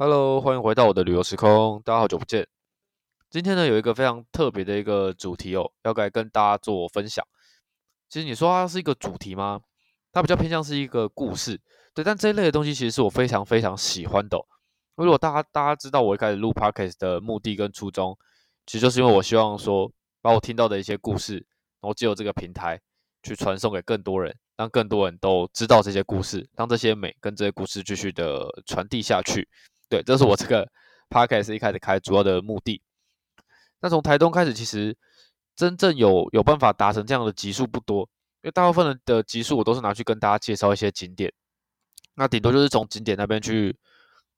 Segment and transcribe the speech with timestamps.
[0.00, 2.46] Hello，欢迎回到我的旅游时空，大家好久不见。
[3.30, 7.26] 今天呢，有一个非常特别的一个主题哦，要来跟大家做分享。
[8.08, 9.60] 其实你说它是一个主题吗？
[10.12, 11.60] 它比较偏向是一个故事，
[11.94, 12.04] 对。
[12.04, 14.38] 但这一类的东西，其实是我非常非常喜欢的。
[14.94, 18.16] 如果大家大家知道我一开始录 Podcast 的目的跟初衷，
[18.66, 19.90] 其实就是因为我希望说，
[20.22, 21.44] 把我听到的一些故事，
[21.80, 22.80] 然后借由这个平台
[23.24, 29.48] 去传送给更多人，让更多人都知道这些故事，让这些美跟这些故事继续的传递下去。
[29.88, 30.70] 对，这是我这个
[31.08, 32.82] podcast 一开始开主要的目的。
[33.80, 34.96] 那从台东开始，其实
[35.56, 38.02] 真正有有办法达成这样的集数不多，
[38.42, 41.32] 因为大部分的集数我都是拿去跟大家介绍一些景点，
[42.14, 43.76] 那顶多就是从景点那边去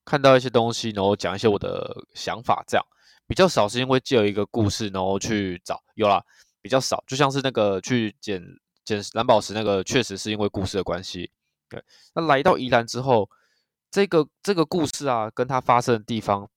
[0.05, 2.87] 看到一些东西，然后讲一些我的想法，这样
[3.27, 6.23] 比较少是因为借有一个故事，然后去找有啦，
[6.63, 8.41] 比较少，就像是那个去捡
[8.85, 11.33] 捡蓝宝石那个，确实是因为故事的关系。
[11.69, 11.83] 对，
[12.15, 13.29] 那来到宜兰之后。
[13.91, 16.49] 这个这个故事啊，跟它发生的地方，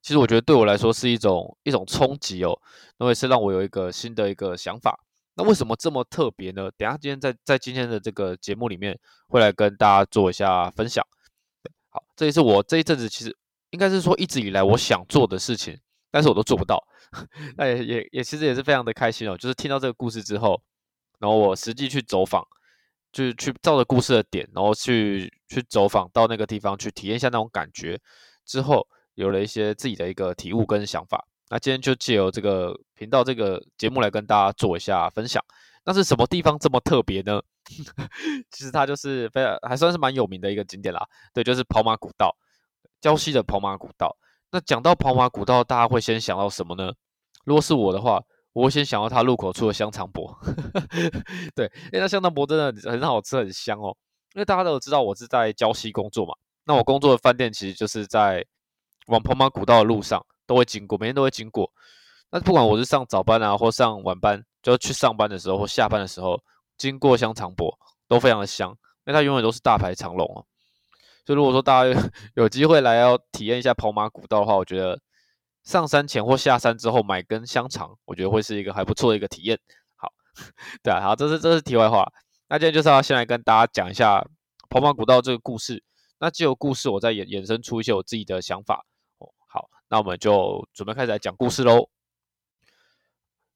[0.00, 2.58] 其实我觉得对我来说是一种一种冲击哦，
[2.98, 4.98] 因为是让我有一个新的一个想法。
[5.34, 6.70] 那为什么这么特别呢？
[6.76, 11.04] 等下今天在在今天的这个节目里面会来跟大家做一下分享。
[11.90, 13.36] 好，这也是我这一阵子其实
[13.70, 15.78] 应该是说一直以来我想做的事情，
[16.10, 16.82] 但是我都做不到。
[17.56, 20.60] 那也也也其实也是非常的开心哦，就是听到这个故事之后，
[21.20, 22.44] 然后我实际去走访。
[23.10, 27.98] 就是去照着故事的点，然后去去走访到那个地方去体验一下那种感觉，
[28.44, 31.26] 之后有了一些自己的一个体悟跟想法。
[31.50, 35.42] 那今天就借由这个频道这个节目来跟大家做一下分享。
[35.84, 37.40] 那是什么地方这么特别呢？
[38.50, 41.06] 其实它就是非常还算是蛮有名的一个景点啦。
[41.32, 42.36] 对，就是跑马古道，
[43.00, 44.14] 礁溪的跑马古道。
[44.50, 46.92] 那讲到跑马古道，大家会先想到什么呢？
[47.44, 48.22] 如果是我的话。
[48.60, 50.36] 我先想到它入口处的香肠薄，
[51.54, 53.96] 对，因为那香肠薄真的很好吃，很香哦。
[54.34, 56.34] 因为大家都知道我是在礁溪工作嘛，
[56.64, 58.44] 那我工作的饭店其实就是在
[59.06, 61.70] 往跑马古道的路上都会经过，每天都会经过。
[62.30, 66.36] 那不管我是上早班啊，或上晚班，就去上班的时候或下班的时候，
[66.76, 67.72] 经过香肠薄
[68.08, 68.70] 都非常的香，
[69.06, 70.44] 因为它永远都是大排长龙哦。
[71.24, 72.00] 所以如果说大家
[72.34, 74.98] 有 机会来要体验一下跑马古道的话，我觉得。
[75.68, 79.60] 上山前或下山之后买根香肠，我觉得会是一个还不错的一个体验。
[79.96, 80.10] 好，
[80.82, 82.10] 对啊，好，这是这是题外话。
[82.48, 84.26] 那今天就是要先来跟大家讲一下
[84.70, 85.84] 跑马古道这个故事。
[86.20, 88.86] 那既有故事，我再衍衍生出一些我自己的想法。
[89.18, 91.90] 哦，好，那我们就准备开始来讲故事喽。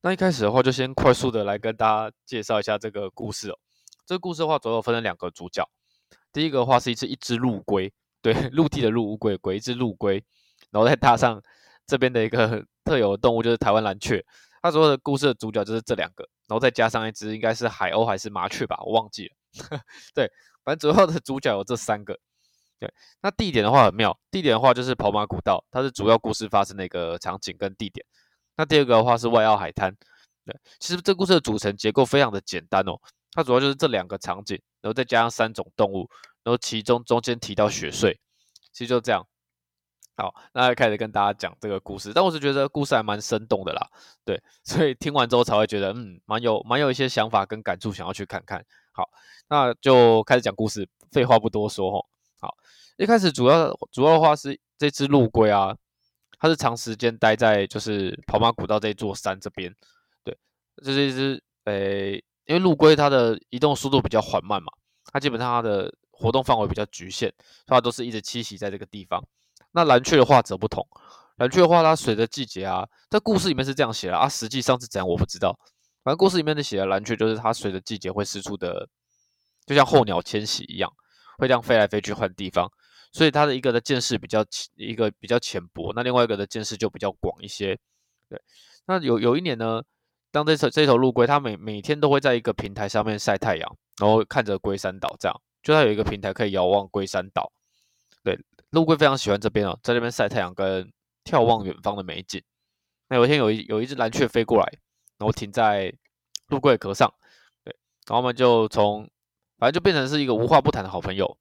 [0.03, 3.59] 那一开始的话，就先快速的来跟大家介绍一下这个故事哦。
[4.05, 5.67] 这个故事的话，主要分成两个主角。
[6.31, 7.91] 第一个的话是一只一只陆龟，
[8.21, 10.23] 对，陆地的陆乌龟，龟一只陆龟，
[10.71, 11.43] 然后再搭上。
[11.93, 14.25] 这边的一个特有的动物就是台湾蓝雀，
[14.63, 19.37] 它所有的故事的主角就是这两个，然后再加上一只应该是海鸥还是麻雀吧，我忘记了。
[20.15, 20.27] 对，
[20.65, 22.19] 反正主要的主角有这三个。
[22.79, 28.07] 对，那地点的话很妙，地点的话就是跑马古道，它是主要故事发生的一个场景跟地点。
[28.57, 29.95] 那第二个的话是外澳海滩。
[30.47, 32.97] 对，其实这故事的组成结构非常的简单哦，
[33.33, 36.09] 它主要就是这两个场景，然后再加上三种动物，
[36.43, 38.19] 然后其中中间提到雪穗，
[38.73, 39.27] 其实就这样。
[40.15, 43.89] 好，那开始跟大家讲这个故事，但我是觉得故事还蛮生动的啦，
[44.25, 48.65] 对， 所以听完之后才会觉得，嗯，蛮有蛮有一些想法跟感触，想要去看看。
[48.93, 49.09] 好，
[49.49, 52.07] 那就开始讲故事，废话不多说吼。
[52.39, 52.55] 好，
[52.99, 55.75] 一开始主要主要的话是这只陆龟啊，
[56.39, 59.75] 它是长时间待在就是跑马古道这座山这边，
[60.23, 60.37] 对，
[60.85, 64.71] 这是一只诶，因为陆龟它的移动速度比较缓慢嘛，
[65.11, 67.33] 它基本上它的活动范围比较局限，
[67.65, 69.25] 它都是一直栖息在这个地方。
[69.73, 70.87] 那蓝雀的话则不同，
[71.37, 75.59] 蓝雀的话，它随着季节啊，在故事里面是这样写的啊，实际上是怎样我不知道。
[76.05, 78.89] 反正故事里面的写的蓝雀就是它随着季节会四处的，
[79.67, 80.93] 就像候鸟迁徙一样，
[81.39, 82.71] 会这样飞来飞去换地方。
[83.13, 84.45] 所以它的一个的见识比较
[84.75, 87.79] 一个比较浅薄，那另外一个的见识就比较广一些。
[88.29, 88.41] 对，
[88.87, 89.83] 那有有一年呢，
[90.31, 97.53] 当这头这头陆龟，它每每天都会在一个平台上面晒太阳，然后看着龟山岛，这样就它有一个平台可以遥望龟山岛。
[98.73, 100.91] 陆龟非常喜欢这边哦，在这边晒太阳跟
[101.25, 102.43] 眺望远方的美景。
[103.09, 104.65] 那有一天有一有一只蓝雀飞过来，
[105.19, 105.93] 然后停在
[106.49, 107.13] 陆龟的壳上，
[107.63, 107.77] 对，
[108.07, 109.09] 然后我们就从
[109.59, 111.37] 反正就变成是一个无话不谈的好朋友。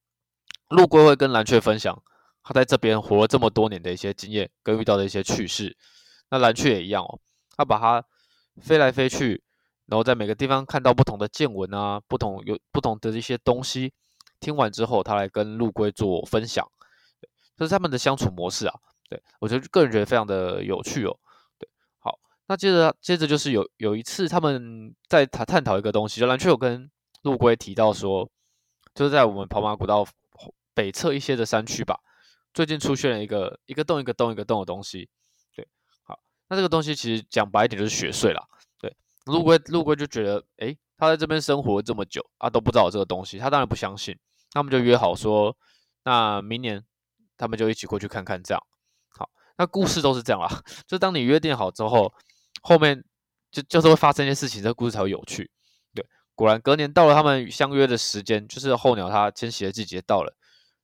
[0.67, 2.03] 陆龟会跟蓝雀分享
[2.43, 5.77] 他在这边活了这么多年的一些经验跟遇到的一些趣事。
[6.29, 7.19] 那蓝雀也一样哦，
[7.55, 8.03] 他把它
[8.61, 9.41] 飞来飞去，
[9.85, 13.93] 然后在每个地方看到不同的见闻啊，不同有不同的一些东西，
[14.41, 16.69] 听完之后他来跟陆龟做分享。
[17.57, 18.73] 这是他们的相处模式啊，
[19.09, 21.17] 对我觉得个人觉得非常的有趣哦。
[21.59, 21.69] 对，
[21.99, 22.17] 好，
[22.47, 26.89] 那接着接着就是有有一次他们在探探讨一个东西，就蓝雀有跟
[27.21, 28.29] 陆龟提到说，
[28.95, 30.07] 就是在我们跑马古道
[30.73, 31.99] 北侧一些的山区吧，
[32.53, 35.09] 最近出现了一个一个洞一个洞一个洞的东西。
[35.55, 35.67] 对，
[36.03, 36.19] 好，
[36.49, 38.41] 那这个东西其实讲白一点就是雪穗啦。
[38.79, 38.95] 对，
[39.25, 44.17] 陆龟陆龟就觉得，诶，他在这边生活这么久啊，都不知道有这个东西，他当然不相信。
[44.53, 45.55] 他们就约好说，
[46.03, 46.83] 那明年
[47.41, 48.39] 他们就一起过去看看。
[48.43, 48.63] 这样，
[49.09, 49.27] 好，
[49.57, 50.47] 那故事都是这样啦。
[50.85, 52.13] 就当你约定好之后，
[52.61, 53.03] 后面
[53.51, 55.49] 就就是会发生一些事情，这个故事才会有趣。
[55.95, 56.05] 对，
[56.35, 60.37] 果然隔年到了他们相约的时间，就是候鸟它迁徙的季节到了，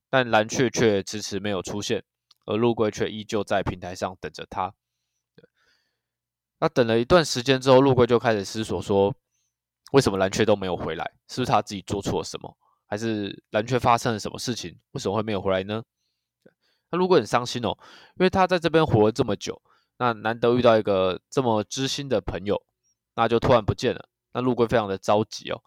[0.10, 2.04] 但蓝雀却迟迟没有出现，
[2.46, 4.74] 而陆龟却依旧在平台上等着它。
[6.60, 9.14] 那等了一段时间之后，陆龟就开始思索说，
[9.92, 11.06] 为什么蓝雀都没有回来？
[11.28, 12.58] 是不是他自己做错了什么？
[12.90, 14.80] 还是蓝雀发生了什么事情？
[14.94, 15.84] 为什么会没有回来呢？
[16.90, 17.78] 他如果很伤心哦，
[18.16, 19.62] 因为他在这边活了这么久，
[19.98, 22.62] 那难得遇到一个这么知心的朋友，
[23.16, 25.62] 那就突然不见了，那陆龟非常的着急哦。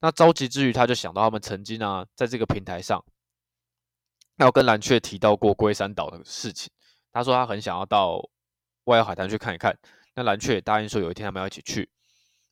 [0.00, 3.04] 那着急之余，他就想到他们曾经啊，在这个平台上，
[4.36, 6.70] 要跟蓝雀提到过龟山岛的事情。
[7.12, 8.20] 他说他很想要到
[8.84, 9.76] 外海滩去看一看。
[10.14, 11.88] 那蓝雀也答应说有一天他们要一起去。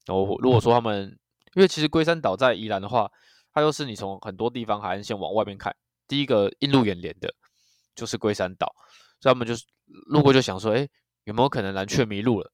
[0.07, 1.19] 然后如果说他们，
[1.55, 3.11] 因为其实龟山岛在宜兰的话，
[3.53, 5.75] 它又是你从很多地方海岸线往外面看，
[6.09, 7.33] 第一个映入眼帘的，
[7.97, 8.73] 就是龟山岛，
[9.19, 9.65] 所以他们就是
[10.07, 10.89] 路过就想说，哎，
[11.25, 12.53] 有没有可能蓝雀迷路了？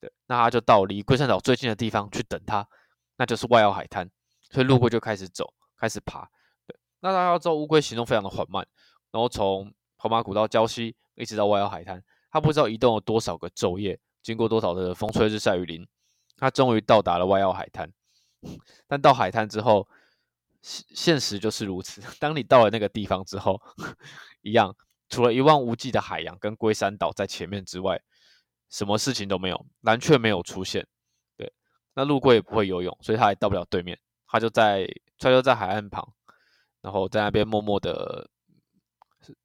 [0.00, 2.68] 对，那他就到离龟山岛最近的地方去等他，
[3.16, 4.10] 那就是外澳海滩，
[4.50, 6.28] 所以路过就开始走，开始爬。
[6.66, 8.66] 对，那大家要知道乌龟行动非常的缓慢，
[9.12, 15.86] 然后从跑马古道礁溪一直到外澳海滩，他不知道移动了多少个昼夜，经过多少的风吹日晒雨淋，
[16.36, 17.88] 他终于到达了外澳海滩。
[18.88, 19.86] 但到海滩之后，
[20.60, 22.02] 现现实就是如此。
[22.18, 23.62] 当你到了那个地方之后，
[24.42, 24.76] 一样，
[25.08, 28.00] 除了一望无际的海洋跟龟山岛在前面之外，
[28.70, 29.66] 什么事情都没有。
[29.80, 30.86] 蓝雀没有出现，
[31.36, 31.52] 对，
[31.94, 33.98] 那陆龟也不会游泳，所以他也到不了对面。
[34.26, 34.86] 他就在，
[35.18, 36.06] 他就在海岸旁，
[36.80, 38.30] 然后在那边默默的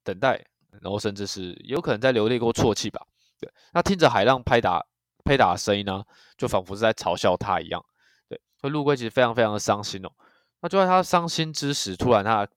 [0.02, 0.42] 等待，
[0.80, 3.06] 然后甚至是有可能在流泪过啜泣吧。
[3.38, 4.84] 对，那听着海浪拍打
[5.24, 6.02] 拍打的声音呢，
[6.38, 7.84] 就仿佛是在嘲笑他一样。
[8.30, 10.10] 对，所以陆龟其实非常非常的伤心哦。
[10.60, 12.48] 那就在他伤心之时，突然他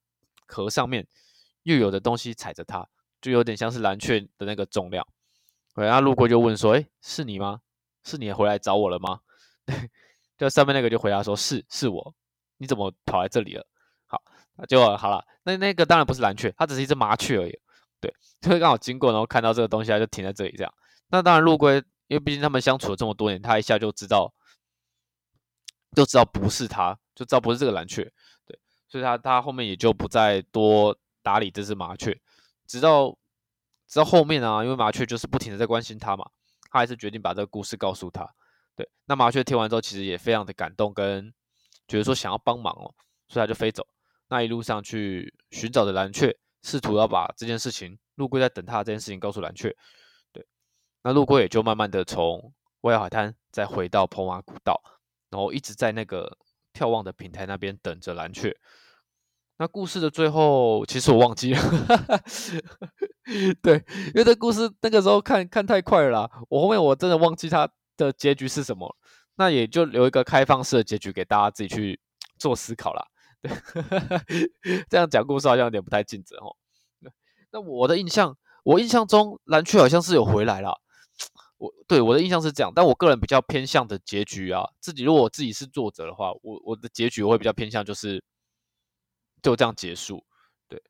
[0.47, 1.05] 壳上面
[1.63, 2.87] 又有的东西踩着它，
[3.21, 5.05] 就有点像是蓝雀的那个重量。
[5.75, 7.61] 然后路过就问说：“哎，是你吗？
[8.03, 9.19] 是你回来找我了吗？”
[10.37, 12.15] 就上面那个就回答说：“是，是我。
[12.57, 13.65] 你怎么跑来这里了？”
[14.07, 14.21] 好，
[14.67, 15.23] 就好了。
[15.43, 17.59] 那那个当然不是蓝雀，它只是一只麻雀而已。
[17.99, 20.73] 对， 就是刚好经过，然后看到这个东西，它就停在这里这样。
[21.09, 21.75] 那当然，陆龟
[22.07, 24.33] 因为毕竟他们相处了这么多年，他一下就知道，
[25.95, 26.97] 就知道不是他。
[27.13, 28.03] 就知道不是这个蓝雀，
[28.47, 32.19] 对，所以他他后面也就不再多打理这只麻雀，
[32.67, 33.17] 直到
[33.87, 36.29] 直到后面啊，因为麻雀就是不停的在关心他嘛，
[36.69, 38.27] 他还是决定把这个故事告诉他，
[38.75, 41.33] 对，那麻雀听完之后其实也非常的感动，跟
[41.87, 42.93] 觉得说想要帮忙哦，
[43.27, 43.85] 所以他就飞走，
[44.29, 49.75] 那一路上去寻找着蓝雀，试图要把这件事情陆龟在等他这件事情告诉蓝雀，
[50.31, 50.45] 对，
[51.03, 54.81] 那陆龟也就慢慢的从威海滩再回到彭马古道，
[55.29, 56.37] 然后一直在那个。
[56.73, 58.57] 眺望的平台那边等着蓝雀。
[59.61, 61.61] 那故事的最后，其实我忘记了。
[63.61, 63.75] 对，
[64.07, 68.97] 因为这故事那个时候看看太快了，我后面我真的忘记它的结局是什么。
[69.35, 71.99] 那也就留一个开放式的结局给大家自己去
[72.39, 73.05] 做思考啦。
[73.39, 73.51] 对，
[74.89, 76.55] 这样讲故事好像有点不太尽责哦。
[77.51, 80.81] 那我的印象，我印象中蓝雀好像是有回来了。
[81.59, 88.23] 我对我的印象是这样，但我个人比较偏向的结局啊，自己如果我自己是作者的话，我我的结局我会比较偏向就是
[89.41, 90.25] 就这样结束，
[90.67, 90.81] 对，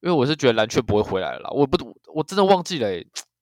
[0.00, 2.88] 因为我是觉得蓝雀不会回来了，我不我真的忘记了，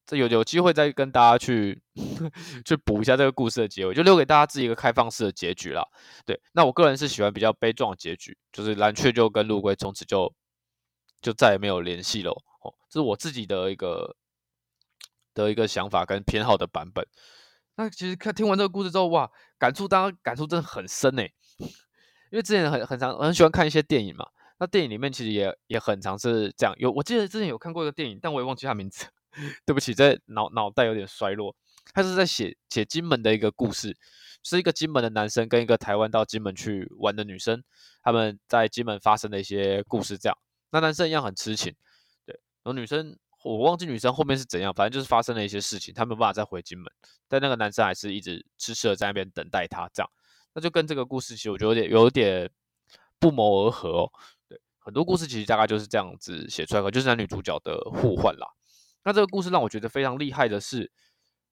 [0.06, 1.82] 这有有机会再跟大家去
[2.64, 5.82] 去补一下这个故事的结尾，就留给大家自己一个开放式的结局啦。
[6.24, 10.34] 对，那我个人是喜欢比较悲壮的结局，就是蓝雀就跟陆龟从此就
[11.20, 12.30] 就再也没有联系了，
[12.62, 14.16] 哦，这是我自己的一个。
[15.34, 17.04] 的一个想法跟偏好的版本，
[17.74, 19.28] 那其实看听完这个故事之后，哇，
[19.58, 21.24] 感触当然感触真的很深呢。
[22.34, 24.26] 因为之前很很常很喜欢看一些电影嘛，
[24.58, 26.74] 那电影里面其实也也很常是这样。
[26.78, 29.06] 有我记得之前有看过一个电影，但我也忘记它名字，
[29.64, 31.54] 对不起，这脑脑袋有点衰落。
[31.92, 33.96] 他是在写写金门的一个故事，
[34.42, 37.62] 是一个金门的男生跟一个台湾到金门去玩的女生，
[38.02, 40.18] 他们在金门发生的一些故事。
[40.18, 40.36] 这样，
[40.72, 41.72] 那男生一样很痴情，
[42.26, 43.16] 对，然后女生。
[43.44, 46.86] 我忘记女生后面是怎样，反正就是发生了一些事情，他没有办法再回金门，
[47.28, 50.10] 但那个男生还是一直痴痴的在那边等待她，这样，
[50.54, 52.50] 那就跟这个故事其实我觉得有点有点
[53.18, 54.12] 不谋而合哦。
[54.48, 58.46] 对，很多故事其实大概就是这样子写出来的，就是男女主角的互换啦。
[59.04, 60.90] 那这个故事让我觉得非常厉害的是，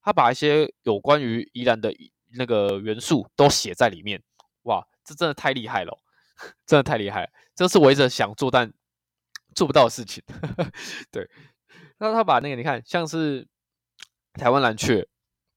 [0.00, 1.92] 他把一些有关于宜兰的
[2.34, 4.22] 那个元素都写在里面，
[4.62, 5.98] 哇，这真的太厉害了，
[6.64, 8.72] 真的太厉害，这是我一直想做但
[9.54, 10.24] 做不到的事情。
[11.12, 11.28] 对，
[11.98, 13.46] 那他把那个你看，像是
[14.32, 15.06] 台湾蓝雀、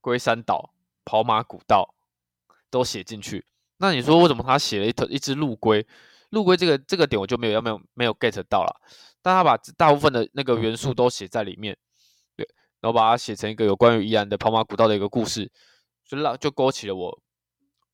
[0.02, 0.74] 龟山岛、
[1.04, 1.94] 跑马古道
[2.70, 3.44] 都写进去。
[3.78, 5.86] 那你说为什么他写了一头一只陆龟？
[6.30, 8.80] 陆龟这个这个点我就没有要没有没有 get 到了。
[9.22, 11.76] 但他把大部分的那个元素都写在里面，
[12.36, 12.46] 对，
[12.80, 15.50] 然后把它写成一个有关于宜兰的跑马古道的一个故事，
[16.06, 17.22] 就让就勾起了我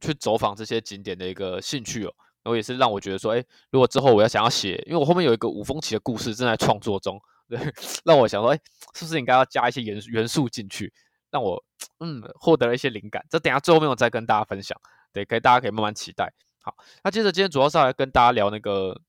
[0.00, 2.12] 去走访这些景点的一个兴趣哦。
[2.42, 7.58] 然后也是让我觉得说，哎，如果之后我要想要写，因为我后面有一个五峰旗的故事正在创作中， 对，
[8.04, 8.60] 让我想说，哎，
[8.94, 10.92] 是不是应该要加一些元元素进去，
[11.32, 11.60] 让我
[11.98, 13.26] 嗯获得了一些灵感。
[13.28, 14.80] 这等下最后面我再跟大家分享，
[15.12, 16.32] 对，可以大家可以慢慢期待。
[16.60, 16.72] 好，
[17.02, 19.00] 那接着今天主要是来跟大家聊那个，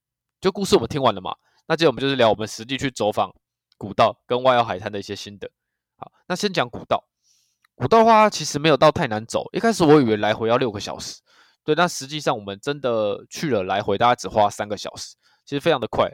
[0.42, 1.36] 就故事我们听完了嘛，
[1.68, 3.32] 那接着我们就是聊我们实际去走访
[3.78, 5.52] 古道跟外澳海滩的一些心得。
[5.98, 7.06] 好，那先讲古道，
[7.76, 11.22] 古道的话其实没有到太难走，一开始我以为来回要六个小时。
[11.64, 15.16] 对，但实际上我们真的去了来回，大概只花三个小时，
[15.46, 16.12] 其实非常的快。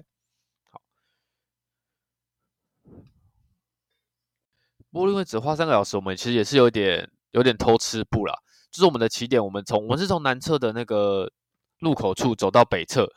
[4.91, 8.33] 不过因为只花三个小时，我们其实也是有点有点偷吃步了。
[8.71, 11.31] 就是我们的起点，我们从我们是从南侧的那个
[11.79, 13.07] 路口处走到北侧，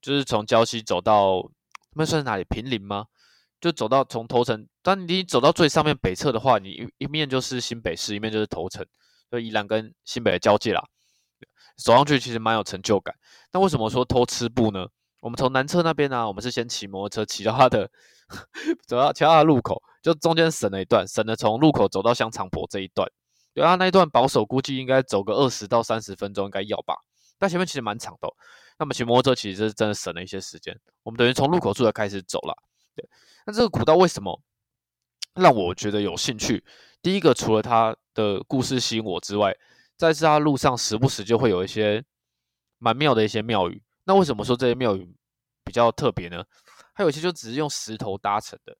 [0.00, 1.50] 就是从礁溪走到
[1.94, 2.44] 那算是哪里？
[2.44, 3.06] 平林吗？
[3.60, 8.84] 就走到从头城，当你走到最上面北侧的话，你一一面就是新北市，一面就是头城，
[9.30, 10.82] 就宜兰跟新北的交界啦。
[11.76, 13.14] 走上去其实蛮有成就感，
[13.52, 14.86] 那为什么说偷吃步呢？
[15.20, 17.90] 我们从南侧那边呢，我们是先骑摩托车骑到它的，
[18.86, 23.10] 走到其他的路口，就中间省了一段，省了从路口走到香肠坡这一段。
[23.54, 26.94] 对啊，那一段保守估计应该走个二十到三十分钟，应该要吧？
[27.38, 28.28] 但前面其实蛮长的。
[28.78, 30.78] 那么骑摩托车其实是真的省了一些时间。
[31.04, 32.54] 我们等于从路口处就开始走了。
[32.94, 33.08] 对，
[33.46, 34.38] 那这个古道为什么
[35.36, 36.62] 让我觉得有兴趣？
[37.00, 39.56] 第一个，除了它的故事吸引我之外，
[39.96, 42.04] 在是它路上时不时就会有一些
[42.78, 43.82] 蛮妙的一些庙宇。
[44.04, 45.16] 那为什么说这些庙宇
[45.64, 46.44] 比较特别呢？
[46.92, 48.76] 还有一些就只是用石头搭成的，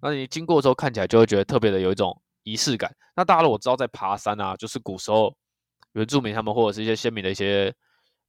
[0.00, 2.94] 那你经过之后看起来就会觉得特别的有一种仪式感。
[3.16, 5.36] 那大家如果知道在爬山啊，就是古时候
[5.92, 7.74] 原住民他们或者是一些先民的一些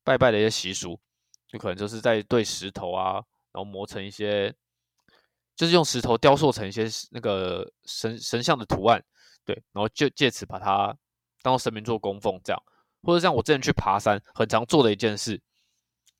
[0.03, 0.99] 拜拜的一些习俗，
[1.47, 3.13] 就可能就是在对石头啊，
[3.51, 4.53] 然后磨成一些，
[5.55, 9.03] 就是用石头雕塑成一些那个神神像的图案，
[9.43, 10.95] 对，然后就借此把它。
[11.43, 12.59] 当神明做供奉这样，
[13.03, 15.39] 或者像我之前去爬山，很常做的一件事，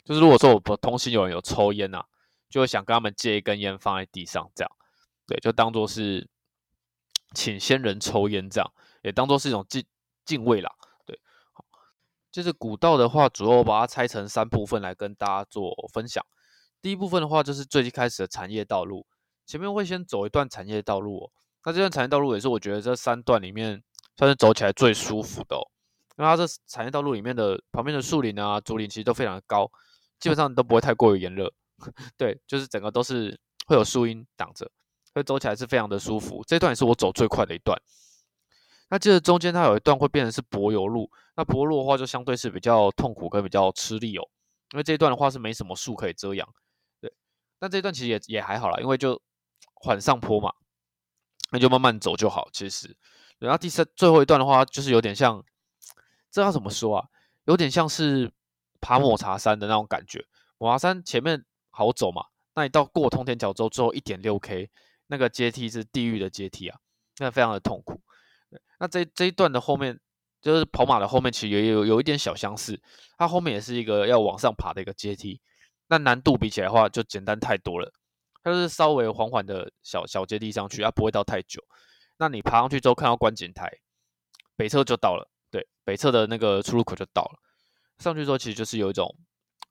[0.04, 2.06] 就是如果说我同行有人有抽烟呐，
[2.48, 4.72] 就会想跟他们借一根烟放在地上，这样，
[5.28, 6.30] 对，就当做是
[7.34, 9.86] 请先人抽烟这样，也当做是一种敬
[10.26, 10.72] 敬畏啦，
[11.06, 11.20] 对。
[11.54, 11.64] 好，
[12.32, 16.26] 就是古道的话，主要我把它拆成三部分来跟大家做分享。
[16.82, 19.06] 第一部分的话，就是最近开始的产业道路，
[19.46, 21.32] 前面会先走一段产业道路，哦
[21.64, 23.84] 那这段产业道路也是我觉得这三段里面。
[24.18, 25.58] 算是走起来最舒服的，
[26.16, 29.70] 因为它这产业道路里面的旁边的树林啊、竹林其实都非常的高，
[30.22, 31.52] 基本上都不会太过于炎热。
[32.16, 34.72] 对，就是整个都是会有树荫挡着，
[35.16, 36.44] 所以走起来是非常的舒服。
[36.46, 37.82] 这段也是我走最快的一段。
[38.90, 44.28] 那接着中间它有一段会变成是柏油路，那柏路的话就相对是比较痛苦跟比较吃力哦，
[44.74, 46.46] 因为这一段的话是没什么树可以遮阳。
[47.00, 47.10] 对，
[47.58, 49.22] 但这一段其实也也还好啦，因为就
[49.76, 50.52] 缓上坡嘛，
[51.52, 52.50] 那就慢慢走就好。
[52.52, 52.94] 其实。
[53.40, 55.42] 然后第三最后一段的话，就是有点像，
[56.30, 57.08] 这要怎么说啊？
[57.46, 58.30] 有点像是
[58.82, 60.26] 爬抹茶山的那种感觉。
[60.58, 64.70] 抹茶山前面好走嘛，那你到过通天桥之后，最后一点六 K
[65.08, 66.78] 那个阶梯是地狱的阶梯啊，
[67.20, 68.02] 那非常的痛苦。
[68.80, 70.00] 那这这一段的后面，
[70.42, 72.82] 就是跑马的后面，其实也有有一点小相似，
[73.18, 75.42] 它后面也是一个要往上爬的一个阶梯，
[75.88, 77.92] 那难度比起来的话，就简单太多了。
[78.44, 81.64] 它是稍微缓缓的小小阶梯上去，它不会到太久。
[82.18, 83.70] 那你爬上去之后，看到观景台，
[84.56, 85.30] 北侧就到了。
[85.50, 87.40] 对，北侧的那个出入口就到了。
[87.98, 89.14] 上去之后，其实就是有一种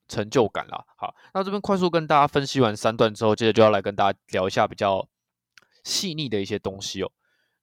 [0.09, 0.85] 成就感啦。
[0.97, 5.09] 好，那这边快速跟大家分析完三段之后，接着就要来跟大家聊一下比较
[5.85, 7.12] 细腻的一些东西哦。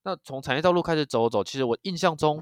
[0.03, 2.41] 那从产业道路开始走走，其实我印象中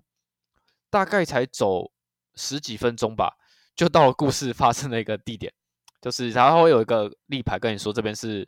[0.91, 1.91] 大概才走
[2.35, 3.35] 十几分钟吧，
[3.75, 5.51] 就到了故事发生的一个地点，
[5.99, 8.47] 就是它会有一个立牌跟你说这边是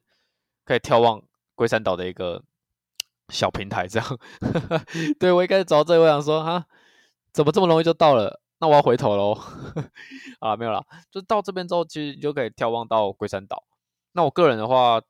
[0.63, 1.19] 可以眺望
[1.55, 2.43] 龟山岛的一个。
[3.29, 4.19] 小平台这样，
[5.17, 6.65] 对我一开始走到这里，我想说哈，
[7.31, 8.41] 怎么这么容易就到了？
[8.59, 9.39] 那我要回头喽。
[10.39, 13.63] 啊，没有啦，就到这边之后，其实就可以眺望到龟山岛。
[14.11, 15.01] 那我个人的话，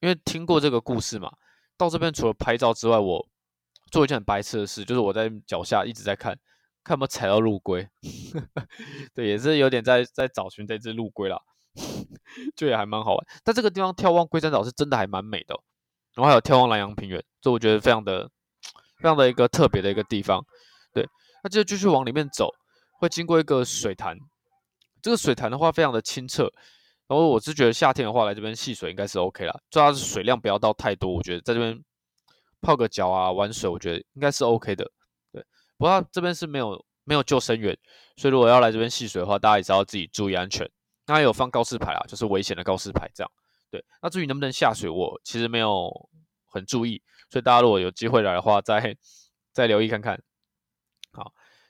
[0.00, 1.32] 因为听过这个故事嘛，
[1.80, 3.26] 到这边除了拍照之外，我
[3.90, 6.38] 做一件很白痴的事，就是我在脚下一直在看，
[6.84, 7.88] 看有没有踩到陆龟。
[9.14, 11.40] 对，也是有点在在找寻这只陆龟啦，
[12.54, 13.26] 就也还蛮好玩。
[13.42, 15.58] 但这个地方眺望龟山岛是真的还蛮美的。
[16.14, 18.28] 然后还有眺望南洋平原，这我觉得非常的、
[18.98, 20.44] 非常的一个特别的一个地方。
[20.92, 21.08] 对，
[21.42, 22.50] 那接着继续往里面走，
[22.98, 24.18] 会经过一个水潭。
[25.00, 26.52] 这个水潭的话非常的清澈，
[27.10, 31.76] 然后我是觉得夏天的话来这边戏水应该是 OK 啦，主要是水量不要到太多，我觉得在这边
[32.60, 34.88] 泡个脚啊玩水，我觉得应该是 OK 的。
[35.32, 35.44] 对，
[35.76, 37.76] 不过这边是没有没有救生员，
[38.16, 40.70] 所以如果要来这边戏水的话，大家也是要自己注意安全。
[41.08, 43.32] 那有放告示牌啊，就是危险的告示牌这样。
[43.72, 45.90] 对，那至于能不能下水，我其实没有
[46.46, 48.96] 很注意，所以大家如果有机会来的话，再
[49.52, 50.22] 再留意看看。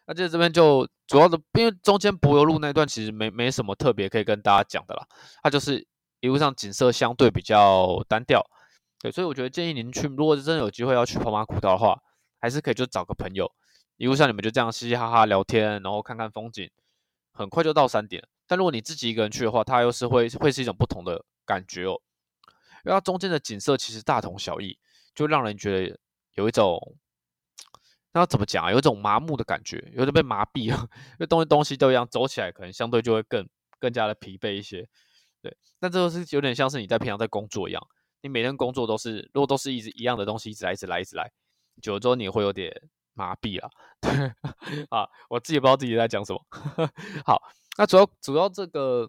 [0.07, 0.88] 那接着这边就。
[1.11, 5.04] 主要的，因为中间柏油路那段其实没没什么特别可以跟大家讲的啦，
[5.42, 5.85] 它就是
[6.21, 8.40] 一路上景色相对比较单调，
[9.00, 12.00] 对，所以我觉得建议您去，如果是真的有机会要去跑马古道的话，
[12.38, 13.50] 还是可以就找个朋友，
[13.97, 16.71] 一路上你们就这样嘻嘻哈哈聊天，然后看看风景，
[17.33, 18.23] 很快就到山顶。
[18.47, 22.00] 但如果你自己一个人去的话，它又是会会是一种不同的感觉哦，
[22.85, 24.78] 因为它中间的景色其实大同小异，
[25.12, 25.99] 就让人觉得
[26.35, 26.97] 有一种。
[28.12, 28.72] 那怎么讲啊？
[28.72, 30.76] 有一种麻木的感觉，有点被麻痹了。
[31.14, 33.48] 因为东西东西都一样，走起来可能相对就会更
[33.78, 34.88] 更加的疲惫一些。
[35.40, 37.80] 对，但这个是有点像是你在平常在工作一样，
[38.22, 41.30] 你每天工作都是如果都是一直一样的东西，一直来一直来一直来，
[41.80, 42.70] 久了之后你会有点
[43.14, 43.70] 麻痹了。
[44.02, 44.10] 对
[44.90, 46.44] 啊，我自己不知道自己在讲什么。
[47.24, 47.40] 好，
[47.78, 49.08] 那主要主要这个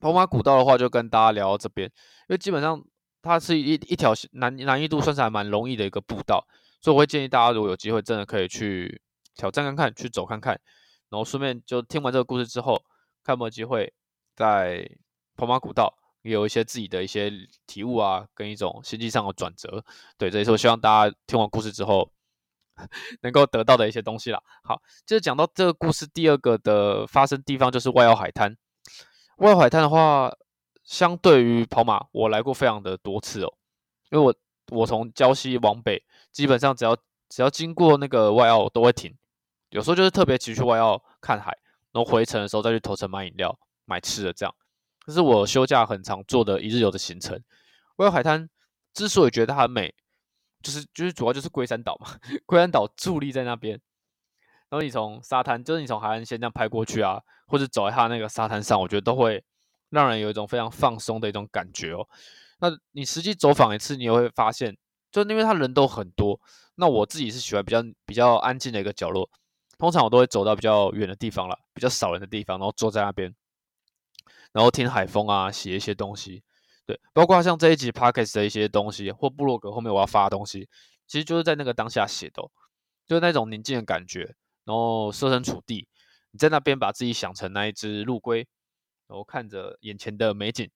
[0.00, 2.82] 跑马古道的话，就跟大家聊到这边，因为基本上
[3.20, 6.46] 它是一一条难难易度算是还蛮容易的一个步道。
[6.80, 9.00] 所以我会建议大家，如果有机会，真的可以去
[9.34, 10.60] 挑战看看，去走看看，
[11.08, 12.82] 然后顺便就听完这个故事之后，
[13.24, 13.92] 看有没有机会
[14.36, 14.88] 在
[15.36, 15.92] 跑马古道
[16.22, 17.32] 也有一些自己的一些
[17.66, 19.84] 体悟啊，跟一种心境上的转折。
[20.16, 22.10] 对，这也是我希望大家听完故事之后
[23.22, 24.40] 能够得到的一些东西啦。
[24.62, 28.56] 好，接着讲到这个故事第二个的发生地方就是外澳海滩。
[29.38, 30.32] 外澳海滩的话，
[30.84, 33.54] 相对于跑马，我来过非常的多次哦，
[34.10, 34.34] 因为我
[34.70, 36.02] 我从礁溪往北。
[36.30, 36.96] 基本上只要
[37.28, 39.14] 只要经过那个外澳都会停，
[39.70, 41.56] 有时候就是特别骑去外澳看海，
[41.92, 44.54] 然后回程的时候再去头城买饮料、买吃的这样。
[45.04, 47.42] 这是我休假很常做的一日游的行程。
[47.96, 48.48] 外澳海滩
[48.92, 49.94] 之所以觉得它很美，
[50.62, 52.14] 就是就是主要就是龟山岛嘛，
[52.46, 53.80] 龟山岛伫立在那边，
[54.68, 59.42] 然后你从沙滩，就是你从海岸线这样拍过去啊，或者走在它那个沙滩上，我觉得都会
[59.88, 62.06] 让人有一种非常放松的一种感觉哦。
[62.58, 64.76] 那你实际走访一次，你也会发现。
[65.10, 66.38] 就因为他人都很多，
[66.74, 69.28] 那我自己是喜欢比较比较安静的一个角落，
[69.78, 73.34] 通常我都会走到比较远的地方了，比较少人的地方，然后坐在那边，
[74.52, 76.42] 然后听海风啊，写一些东西，
[76.84, 80.68] 对，包括像这一集 podcast 的一些东西，或部落格后面我要发的东西，
[81.06, 82.42] 其实就是在那个当下写的，
[83.06, 85.88] 就是那种宁静的感觉，然后设身处地，
[86.32, 88.46] 你在那边把自己想成那一只陆龟，
[89.06, 90.70] 然后看着眼前的美景，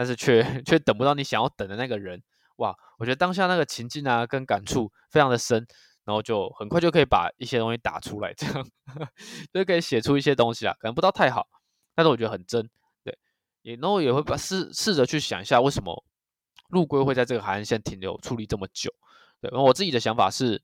[0.00, 2.22] 但是却 却等不到你想要等的那个人。
[2.56, 5.66] 哇，我觉得当下那个情境啊，跟感触非常的深，
[6.04, 8.66] 然后就很快就可以把一些东西打出来，这样
[9.52, 11.46] 就可以写出一些东西啊，可能不到太好，
[11.94, 12.66] 但是我觉得很真，
[13.04, 13.18] 对，
[13.60, 16.02] 也然后也会把试试着去想一下，为什么
[16.70, 18.90] 陆龟会在这个海岸线停留矗立这么久？
[19.42, 20.62] 对，然后我自己的想法是，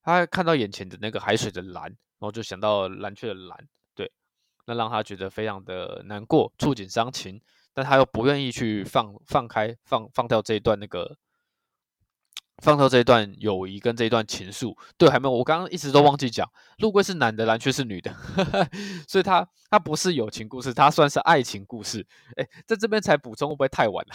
[0.00, 4.12] 他看到眼前的那个海水的蓝，然后就想到蓝雀的蓝，对，
[4.66, 7.40] 那让他觉得非常的难过，触景伤情。
[7.74, 11.16] 但他又不愿意去放放开放放掉这一段那个
[12.58, 18.14] 放掉这一段友谊跟这一段情愫，对，还没有，我刚刚一直都忘记讲，陆龟是男的，蓝雀是女的，
[19.08, 22.06] 所以他他不是友情故事，他算是爱情故事。
[22.36, 24.14] 哎，在这边才补充会不会太晚了？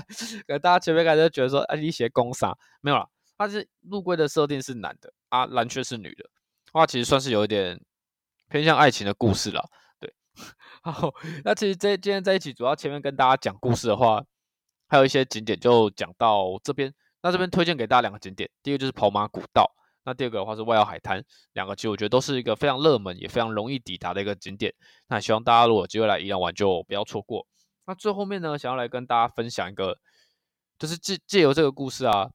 [0.46, 2.56] 可能大家前面开始觉得说，哎，你写攻杀？
[2.80, 6.24] 没有了，他是陆龟的设定是男的啊，蓝雀是女的，
[6.72, 7.78] 话其实算是有一点
[8.48, 9.68] 偏向爱情的故事了。
[10.82, 11.12] 好，
[11.44, 14.24] 那其实这今天在一起，主要前面跟大家讲故事的话，
[14.88, 16.92] 还有一些景点就讲到这边。
[17.22, 19.70] 那这边推荐给大家两个景点，第一个就是跑马古道，
[20.04, 24.74] 那第二个的话是外澳海滩，两个其实我觉得都是一个非常热门也非常容易抵达的一个景点。
[25.06, 27.46] 那希望大家如果有机会来宜兰玩，就不要错过。
[27.86, 29.96] 那最后面呢，想要来跟大家分享一个，
[30.78, 32.28] 就是借借由这个故事啊，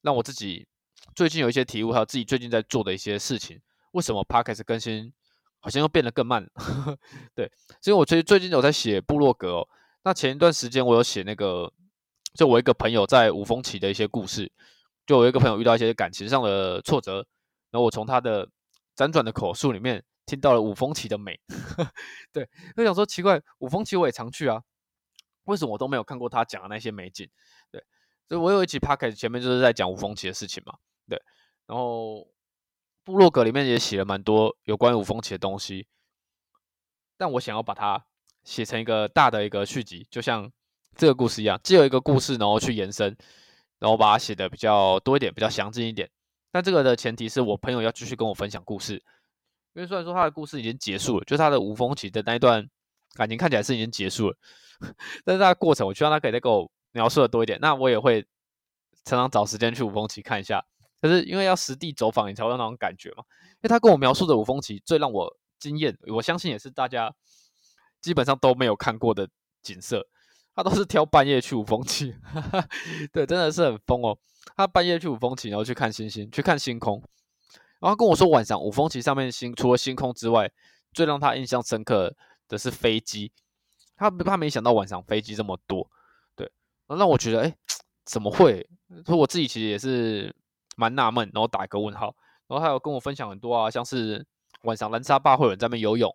[0.00, 0.66] 让我自己
[1.14, 3.60] 最近有一些体悟，还有自己最近在做的一些事情。
[3.92, 5.12] 为什么 Podcast 更新？
[5.62, 6.44] 好像又变得更慢，
[7.36, 7.48] 对，
[7.80, 9.68] 所以我最最近有在写部落格哦。
[10.02, 11.72] 那前一段时间我有写那个，
[12.34, 14.50] 就我一个朋友在五峰旗的一些故事，
[15.06, 17.24] 就我一个朋友遇到一些感情上的挫折，
[17.70, 18.48] 然后我从他的
[18.96, 21.38] 辗转的口述里面听到了五峰旗的美，
[22.34, 24.60] 对，就想说奇怪，五峰旗我也常去啊，
[25.44, 27.30] 为什么我都没有看过他讲的那些美景？
[27.70, 27.80] 对，
[28.28, 30.74] 所以我有一期 p o c a s t 前面就是在讲五峰旗的事情嘛，
[31.08, 31.22] 对，
[31.68, 32.31] 然后。
[33.04, 35.86] 部落格里面也写了蛮多有关于五峰旗的东西，
[37.16, 38.04] 但我想要把它
[38.44, 40.50] 写成一个大的一个续集，就像
[40.94, 43.16] 这个故事一样，既有一个故事，然后去延伸，
[43.78, 46.08] 然后把它写的比较多一点，比较详尽一点。
[46.50, 48.94] 但这个的前提是我朋友要继续跟我分享故事，
[49.72, 52.68] 因为虽然说他的故事已经结束了，就是他的五峰旗的那一段
[53.14, 54.36] 感情看起来是已经结束了，
[55.24, 57.58] 但是它的过程，我希望他可以再给我描述的多一点。
[57.60, 58.22] 那我也会
[59.04, 60.64] 常常找时间去五峰旗看一下。
[61.02, 63.24] 可是因为要实地走访，你才会有那种感觉嘛。
[63.54, 67.12] 因为他跟我描述的五峰旗最让我惊艳，我相信也是大家
[68.00, 69.28] 基本上都没有看过的
[69.60, 70.06] 景色。
[70.54, 72.14] 他都是挑半夜去五峰旗，
[73.10, 74.18] 对，真的是很疯哦。
[74.54, 77.02] 他半夜去五峰旗，然后去看星星，去看星空。
[77.80, 80.52] 然后跟我说，晚上五峰旗上面星，除了星空之外，
[80.92, 82.14] 最让他印象深刻
[82.48, 83.32] 的是飞机。
[83.96, 85.90] 他他没想到晚上飞机这么多，
[86.36, 86.52] 对，
[86.86, 87.56] 让我觉得，哎，
[88.04, 88.68] 怎么会？
[89.06, 90.36] 说我自己其实也是。
[90.76, 92.14] 蛮纳闷，然后打一个问号，
[92.48, 94.26] 然后还有跟我分享很多啊，像是
[94.62, 96.14] 晚上蓝沙坝会有人在那边游泳，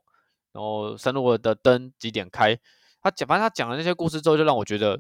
[0.52, 2.58] 然后山路的灯几点开，
[3.02, 5.00] 他讲，反正他讲了那些故事之后，就让我觉得，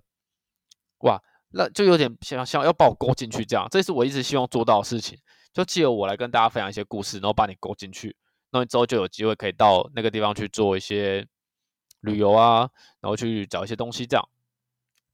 [0.99, 5.17] 哇，那就有点想想要把我勾进去，这样，这是我一直希望做到的事情，
[5.53, 8.15] 就借由我来跟大家分享一些故事，然后把你勾进去，
[8.51, 11.25] 那你之后就有机会可以到那个地方去做一些
[12.01, 14.29] 旅游啊，然后去找一些东西，这样，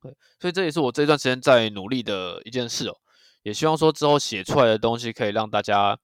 [0.01, 2.97] 对，所以这也是我这段时间在努力的一件事哦。
[3.43, 5.97] 也希望说之后写出来的东西可以让大家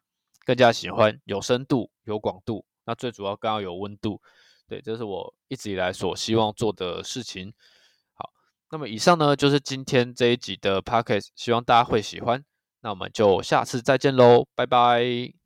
[0.45, 4.21] 更加喜欢，有深度、有广度，那最主要更要有温度。
[4.67, 7.51] 对，这是我一直以来所希望做的事情。
[8.13, 8.29] 好，
[8.69, 12.43] 那么以上呢就是今天这一集的 p o c k e t 希望大家会喜欢。
[12.81, 15.38] 那我们就下次再见喽，拜拜。